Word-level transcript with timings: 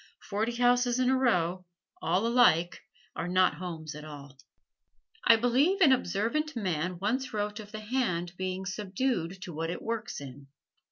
Forty 0.31 0.53
houses 0.55 0.97
in 0.97 1.11
a 1.11 1.15
row, 1.15 1.63
all 2.01 2.25
alike, 2.25 2.81
are 3.15 3.27
not 3.27 3.53
homes 3.57 3.93
at 3.93 4.03
all. 4.03 4.39
I 5.25 5.35
believe 5.35 5.79
an 5.79 5.91
observant 5.91 6.55
man 6.55 6.97
once 6.97 7.35
wrote 7.35 7.59
of 7.59 7.71
the 7.71 7.81
hand 7.81 8.33
being 8.35 8.65
subdued 8.65 9.39
to 9.43 9.53
what 9.53 9.69
it 9.69 9.83
works 9.83 10.19
in. 10.19 10.47